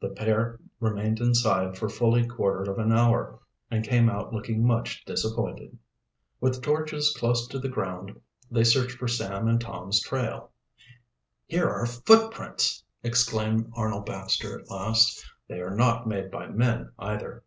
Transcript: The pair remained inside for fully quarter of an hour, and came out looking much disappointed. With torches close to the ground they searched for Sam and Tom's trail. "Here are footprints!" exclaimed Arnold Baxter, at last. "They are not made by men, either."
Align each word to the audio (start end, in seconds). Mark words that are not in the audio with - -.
The 0.00 0.08
pair 0.08 0.58
remained 0.80 1.20
inside 1.20 1.76
for 1.76 1.90
fully 1.90 2.26
quarter 2.26 2.72
of 2.72 2.78
an 2.78 2.92
hour, 2.92 3.40
and 3.70 3.84
came 3.86 4.08
out 4.08 4.32
looking 4.32 4.66
much 4.66 5.04
disappointed. 5.04 5.76
With 6.40 6.62
torches 6.62 7.14
close 7.14 7.46
to 7.48 7.58
the 7.58 7.68
ground 7.68 8.18
they 8.50 8.64
searched 8.64 8.96
for 8.96 9.06
Sam 9.06 9.48
and 9.48 9.60
Tom's 9.60 10.00
trail. 10.00 10.50
"Here 11.46 11.68
are 11.68 11.84
footprints!" 11.84 12.82
exclaimed 13.02 13.70
Arnold 13.74 14.06
Baxter, 14.06 14.58
at 14.60 14.70
last. 14.70 15.22
"They 15.46 15.60
are 15.60 15.76
not 15.76 16.06
made 16.08 16.30
by 16.30 16.46
men, 16.46 16.92
either." 16.98 17.44